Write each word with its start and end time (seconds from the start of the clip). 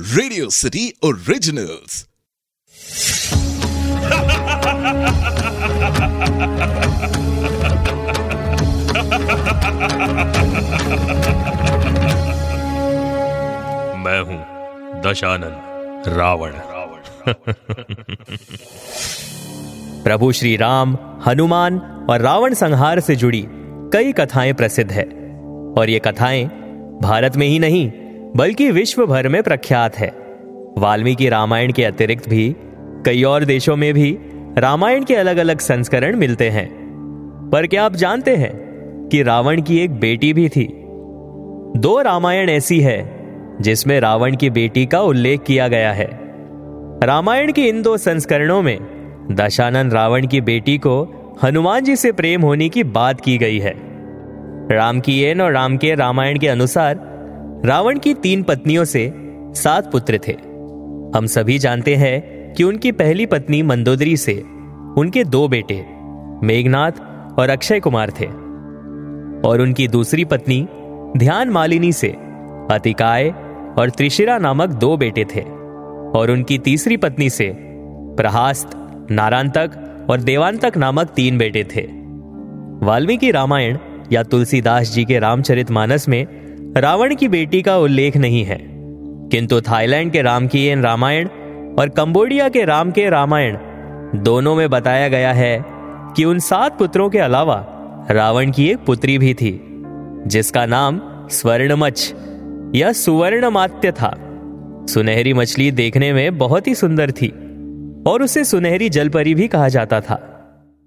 Radio 0.00 0.50
city 0.50 0.92
originals 1.04 2.08
मैं 13.96 14.20
हूँ 14.20 14.44
दशानन 15.02 16.04
रावण। 16.08 16.50
रावण 16.50 17.00
प्रभु 20.04 20.32
श्री 20.32 20.56
राम 20.56 20.98
हनुमान 21.26 21.78
और 22.10 22.20
रावण 22.20 22.54
संहार 22.54 23.00
से 23.00 23.16
जुड़ी 23.16 23.46
कई 23.92 24.12
कथाएँ 24.12 24.52
प्रसिद्ध 24.52 24.92
है। 24.92 25.04
और 25.78 25.90
ये 25.90 25.98
कथाएँ 25.98 26.44
भारत 27.02 27.36
में 27.36 27.46
ही 27.46 27.58
नहीं 27.58 28.09
बल्कि 28.36 28.70
विश्व 28.70 29.06
भर 29.06 29.28
में 29.28 29.42
प्रख्यात 29.42 29.96
है। 29.96 30.08
वाल्मीकि 30.78 31.28
रामायण 31.28 31.72
के 31.72 31.84
अतिरिक्त 31.84 32.28
भी, 32.28 32.56
कई 33.06 33.22
और 33.22 33.44
देशों 33.44 33.76
में 33.76 33.94
भी 33.94 34.18
रामायण 34.58 35.04
के 35.04 35.14
अलग 35.14 35.36
अलग 35.36 35.58
संस्करण 35.58 36.16
मिलते 36.16 36.50
हैं। 36.50 36.80
पर 37.52 37.66
क्या 37.66 37.84
आप 37.84 37.96
जानते 37.96 38.36
हैं 38.36 38.52
कि 39.12 39.22
रावण 39.22 39.62
की 39.62 39.78
एक 39.78 39.90
बेटी 39.90 40.32
भी 40.32 40.48
थी? 40.48 40.84
दो 41.76 42.02
रामायण 42.02 42.48
ऐसी 42.48 42.80
है, 42.80 43.26
जिसमें 43.60 44.00
रावण 44.00 44.36
की 44.36 44.50
बेटी 44.50 44.86
का 44.86 45.00
उल्लेख 45.00 45.40
किया 45.42 45.68
गया 45.68 45.92
है। 45.92 46.20
रामायण 47.04 47.52
के 47.52 47.62
इन 47.62 47.82
दो 47.82 47.96
संस्करणों 47.96 48.62
में 48.62 48.78
दशानन 49.30 49.90
रावण 49.90 50.26
की 50.26 50.40
बेटी 50.40 50.78
को 50.78 51.16
हनुमान 51.42 51.84
जी 51.84 51.96
से 51.96 52.12
प्रेम 52.12 52.42
होने 52.42 52.68
की 52.68 52.84
बात 52.84 53.20
की 53.20 53.38
गई 53.38 53.58
है। 53.58 53.74
राम 54.70 55.00
की 55.00 55.20
एन 55.20 55.40
और 55.40 55.52
राम 55.52 55.76
के 55.76 55.94
रामायण 55.94 56.38
के 56.38 56.48
अनुसार 56.48 57.09
रावण 57.64 57.98
की 57.98 58.14
तीन 58.14 58.42
पत्नियों 58.42 58.84
से 58.84 59.12
सात 59.54 59.92
पुत्र 59.92 60.20
थे। 60.28 60.32
हम 61.18 61.26
सभी 61.26 61.58
जानते 61.58 61.94
हैं 61.94 62.52
कि 62.54 62.64
उनकी 62.64 62.92
पहली 62.92 63.26
पत्नी 63.26 63.62
मंदोदरी 63.62 64.16
से 64.16 64.34
उनके 64.98 65.24
दो 65.24 65.48
बेटे, 65.48 65.86
मेघनाथ 66.46 66.92
और 67.38 67.48
अक्षय 67.50 67.80
कुमार 67.80 68.10
थे। 68.10 68.26
और 69.48 69.60
उनकी 69.60 69.88
दूसरी 69.88 70.24
पत्नी, 70.24 70.68
ध्यान 71.16 71.50
मालिनी 71.50 71.92
से 71.92 72.08
अतिकाय 72.70 73.28
और 73.78 73.90
त्रिशिरा 73.96 74.38
नामक 74.38 74.68
दो 74.68 74.96
बेटे 74.96 75.24
थे। 75.24 75.40
और 76.18 76.30
उनकी 76.30 76.58
तीसरी 76.58 76.96
पत्नी 76.96 77.30
से 77.30 77.56
प्रहास्त, 78.16 78.70
नारांतक 79.10 79.70
और 80.10 80.20
देवांतक 80.20 80.72
नामक 80.76 81.06
तीन 81.06 81.38
बेटे 81.38 81.64
थे। 81.64 81.82
वाल्मीकि 82.86 83.30
रामायण 83.30 83.78
या 84.12 84.22
तुलसीदास 84.22 84.92
जी 84.92 85.04
के 85.04 85.18
रामचरित 85.18 85.70
मानस 85.70 86.08
में 86.08 86.26
रावण 86.76 87.14
की 87.14 87.28
बेटी 87.28 87.62
का 87.62 87.78
उल्लेख 87.78 88.16
नहीं 88.16 88.44
है। 88.44 88.60
किंतु 89.28 89.60
थाईलैंड 89.60 90.12
के 90.12 90.22
राम 90.22 90.48
की 90.48 90.80
रामायण 90.80 91.28
और 91.78 91.88
कंबोडिया 91.88 92.48
के 92.48 92.64
राम 92.64 92.90
के 92.90 93.10
रामायण 93.10 93.58
दोनों 94.14 94.54
में 94.54 94.70
बताया 94.70 95.08
गया 95.08 95.32
है 95.32 95.64
कि 96.16 96.24
उन 96.24 96.38
सात 96.38 96.78
पुत्रों 96.78 97.10
के 97.10 97.18
अलावा 97.18 97.66
रावण 98.10 98.50
की 98.50 98.70
एक 98.70 98.78
पुत्री 98.78 99.18
भी 99.18 99.34
थी, 99.34 99.60
जिसका 100.26 100.66
नाम 100.66 101.00
स्वर्णमच 101.30 102.14
या 102.74 102.92
सुवर्णमात्य 102.92 103.92
था। 103.92 104.16
सुनहरी 104.90 105.32
मछली 105.32 105.70
देखने 105.70 106.12
में 106.12 106.38
बहुत 106.38 106.66
ही 106.66 106.74
सुंदर 106.74 107.10
थी 107.10 107.28
और 108.06 108.22
उसे 108.22 108.44
सुनहरी 108.44 108.88
जलपरी 108.88 109.34
भी 109.34 109.48
कहा 109.48 109.68
जाता 109.68 110.00
था। 110.00 110.36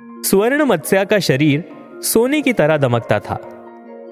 सुवर्ण 0.00 0.62
मत्स्या 0.62 1.04
का 1.04 1.18
शरीर 1.18 1.64
सोने 2.02 2.42
की 2.42 2.52
तरह 2.52 2.76
दमकता 2.76 3.18
था। 3.18 3.50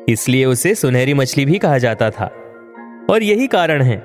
इसलिए 0.08 0.44
उसे 0.44 0.74
सुनहरी 0.74 1.14
मछली 1.14 1.44
भी 1.44 1.58
कहा 1.58 1.78
जाता 1.78 2.10
था। 2.10 2.26
और 3.10 3.22
यही 3.22 3.46
कारण 3.46 3.82
है 3.82 4.02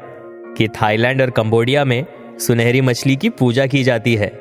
कि 0.58 0.68
थाईलैंड 0.68 1.22
और 1.22 1.30
कंबोडिया 1.30 1.86
में 1.86 2.06
सुनहरी 2.40 2.82
मछली 2.82 3.16
की 3.16 3.30
पूजा 3.30 3.66
की 3.66 3.84
जाती 3.84 4.16
है। 4.16 4.32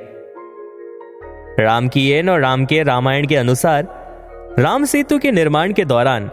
राम 1.60 1.88
की 1.88 2.10
एन 2.10 2.28
और 2.28 2.40
राम 2.40 2.64
के 2.64 2.82
रामायण 2.82 3.26
के 3.26 3.36
अनुसार, 3.36 3.86
राम 4.58 4.84
सेतु 4.84 5.18
के 5.18 5.30
निर्माण 5.30 5.72
के 5.72 5.84
दौरान, 5.84 6.30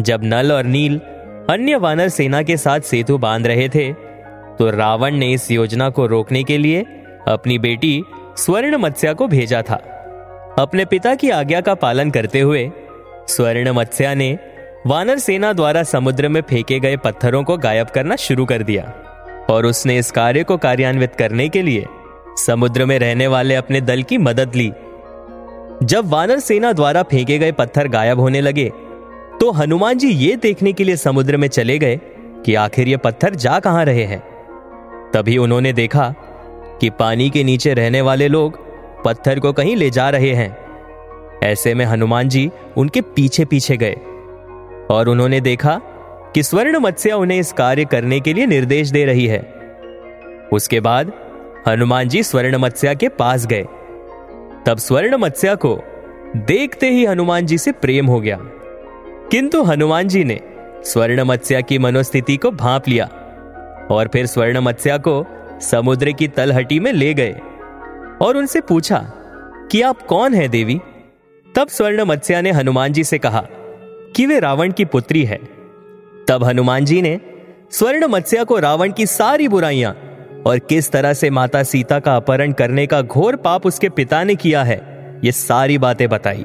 जब 0.00 0.20
नल 0.24 0.52
और 0.52 0.64
नील 0.64 0.98
अन्य 1.50 1.76
वानर 1.76 2.08
सेना 2.08 2.42
के 2.42 2.56
साथ 2.56 2.80
सेतु 2.80 3.18
बाँध 3.18 3.46
रहे 3.46 3.68
थे 3.68 3.92
तो 4.58 4.70
रावण 4.70 5.14
ने 5.14 5.32
इस 5.32 5.50
योजना 5.50 5.88
को 5.90 6.06
रोकने 6.06 6.42
के 6.44 6.58
लिए 6.58 6.80
अपनी 7.28 7.58
बेटी 7.58 8.02
स्वर्ण 8.36 8.76
मत्स्या 8.76 9.12
को 9.12 9.26
भेजा 9.28 9.62
था। 9.62 9.76
अपने 10.58 10.84
पिता 10.84 11.14
की 11.14 11.30
आज्ञा 11.30 11.60
का 11.60 11.74
पालन 11.74 12.10
करते 12.10 12.40
हुए 12.40 12.70
स्वर्ण 13.28 13.70
मत्स्या 13.70 14.14
ने 14.14 14.38
वानर 14.86 15.18
सेना 15.18 15.52
द्वारा 15.52 15.82
समुद्र 15.82 16.28
में 16.28 16.40
फेंके 16.40 16.78
गए 16.80 16.96
पत्थरों 16.96 17.42
को 17.44 17.56
गायब 17.56 17.86
करना 17.86 18.16
शुरू 18.16 18.44
कर 18.44 18.62
दिया, 18.62 18.84
और 19.50 19.66
उसने 19.66 19.96
इस 19.98 20.10
कार्य 20.10 20.44
को 20.44 20.56
कार्यान्वित 20.56 21.14
करने 21.14 21.48
के 21.48 21.62
लिए 21.62 21.86
समुद्र 22.38 22.84
में 22.84 22.98
रहने 22.98 23.26
वाले 23.26 23.54
अपने 23.54 23.80
दल 23.80 24.02
की 24.02 24.18
मदद 24.18 24.54
ली। 24.54 24.70
जब 25.82 26.10
वानर 26.10 26.38
सेना 26.38 26.72
द्वारा 26.72 27.02
फेंके 27.02 27.38
गए 27.38 27.52
पत्थर 27.52 27.88
गायब 27.88 28.20
होने 28.20 28.40
लगे 28.40 28.70
तो 29.40 29.50
हनुमान 29.50 29.98
जी 29.98 30.10
ये 30.10 30.36
देखने 30.36 30.72
के 30.72 30.84
लिए 30.84 30.96
समुद्र 30.96 31.36
में 31.36 31.48
चले 31.48 31.78
गए 31.78 32.00
कि 32.44 32.54
आखिर 32.54 32.88
ये 32.88 32.96
पत्थर 32.96 33.34
जा 33.34 33.58
कहाँ 33.58 33.84
रहे 33.84 34.04
हैं। 34.04 34.22
तभी 35.14 35.38
उन्होंने 35.38 35.72
देखा 35.72 36.14
कि 36.80 36.90
पानी 36.90 37.30
के 37.30 37.44
नीचे 37.44 37.74
रहने 37.74 38.00
वाले 38.00 38.28
लोग 38.28 38.64
पत्थर 39.04 39.40
को 39.40 39.52
कहीं 39.52 39.76
ले 39.76 39.90
जा 39.90 40.10
रहे 40.10 40.34
हैं। 40.34 40.56
ऐसे 41.42 41.74
में 41.74 41.84
हनुमान 41.84 42.28
जी 42.28 42.50
उनके 42.76 43.00
पीछे 43.00 43.44
पीछे 43.44 43.76
गए। 43.76 43.96
और 44.90 45.08
उन्होंने 45.08 45.40
देखा 45.40 45.80
कि 46.34 46.42
स्वर्ण 46.42 46.78
मत्स्या 46.78 47.16
उन्हें 47.16 47.38
इस 47.38 47.52
कार्य 47.52 47.84
करने 47.84 48.20
के 48.20 48.32
लिए 48.32 48.46
निर्देश 48.46 48.90
दे 48.90 49.04
रही 49.04 49.26
है। 49.26 49.40
उसके 50.52 50.80
बाद 50.80 51.12
हनुमान 51.68 52.08
जी 52.08 52.22
स्वर्ण 52.22 52.56
मत्स्या 52.56 52.94
के 52.94 53.08
पास 53.08 53.46
गए। 53.46 53.62
तब 54.66 54.76
स्वर्ण 54.78 55.16
मत्स्या 55.16 55.54
को 55.54 55.82
देखते 56.36 56.90
ही 56.90 57.04
हनुमान 57.04 57.46
जी 57.46 57.58
से 57.58 57.72
प्रेम 57.72 58.06
हो 58.06 58.20
गया। 58.20 58.38
किंतु 59.30 59.62
हनुमान 59.62 60.08
जी 60.08 60.24
ने 60.24 60.40
स्वर्ण 60.84 61.24
मत्स्या 61.24 61.60
की 61.60 61.78
मनोस्थिति 61.78 62.36
को 62.36 62.50
भांप 62.50 62.88
लिया 62.88 63.04
और 63.90 64.08
फिर 64.12 64.26
स्वर्ण 64.26 64.60
मत्स्या 64.60 64.98
को 64.98 65.26
समुद्र 65.60 66.12
की 66.12 66.28
तलहटी 66.28 66.80
में 66.80 66.92
ले 66.92 67.14
गए 67.14 67.32
और 68.22 68.36
उनसे 68.36 68.60
पूछा, 68.60 68.98
कि 69.70 69.82
आप 69.82 70.02
कौन 70.02 70.34
हैं 70.34 70.48
देवी? 70.50 70.80
तब 71.54 71.68
स्वर्ण 71.68 72.04
मत्स्या 72.04 72.40
ने 72.40 72.50
हनुमान 72.50 72.92
जी 72.92 73.04
से 73.04 73.18
कहा 73.18 73.46
कि 74.16 74.26
वे 74.26 74.38
रावण 74.40 74.72
की 74.72 74.84
पुत्री 74.84 75.24
है। 75.24 75.38
तब 76.28 76.44
हनुमान 76.44 76.84
जी 76.84 77.02
ने 77.02 77.20
स्वर्ण 77.70 78.06
मत्स्या 78.06 78.44
को 78.44 78.58
रावण 78.58 78.92
की 78.92 79.06
सारी 79.06 79.48
बुराइयाँ 79.48 79.92
और 80.46 80.58
किस 80.58 80.90
तरह 80.90 81.12
से 81.12 81.30
माता 81.30 81.62
सीता 81.62 81.98
का 81.98 82.16
अपहरण 82.16 82.52
करने 82.52 82.86
का 82.86 83.00
घोर 83.02 83.36
पाप 83.36 83.66
उसके 83.66 83.88
पिता 83.88 84.24
ने 84.24 84.34
किया 84.34 84.62
है, 84.62 84.80
ये 85.24 85.32
सारी 85.32 85.78
बातें 85.78 86.08
बताई। 86.08 86.44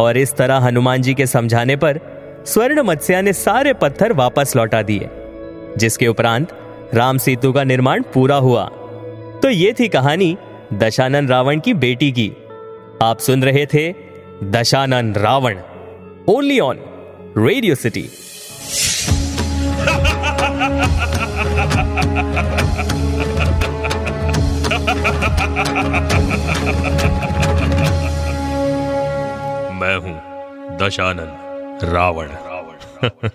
और 0.00 0.16
इस 0.16 0.34
तरह 0.34 0.56
हनुमान 0.56 1.02
जी 1.02 1.14
के 1.14 1.26
समझाने 1.26 1.76
पर 1.76 2.00
स्वर्ण 2.46 2.82
मत्स्या 2.82 3.20
ने 3.20 3.32
सारे 3.32 3.72
पत्थर 3.72 4.12
वापस 4.12 4.56
लौटा 4.56 4.82
दिए, 4.82 5.08
जिसके 5.78 6.06
उपरांत 6.06 6.48
राम 6.94 7.18
सेतु 7.18 7.52
का 7.52 7.64
निर्माण 7.64 8.02
पूरा 8.14 8.36
हुआ। 8.36 8.64
तो 9.42 9.50
ये 9.50 9.74
थी 9.80 9.88
कहानी 9.88 10.36
दशानन 10.74 11.28
रावण 11.28 11.60
की 11.60 11.74
बेटी 11.74 12.12
की। 12.12 12.32
आप 13.02 13.18
सुन 13.18 13.42
रहे 13.42 13.66
थे 13.66 13.94
Dashanan 14.44 15.14
Ravan. 15.14 15.56
Only 16.28 16.58
on 16.60 16.78
radio 17.38 17.74
city 17.74 18.02
मैं 29.80 29.96
हूँ 30.04 30.16
दशानंद 30.78 31.84
रावण 31.92 32.28
रावण। 32.48 33.28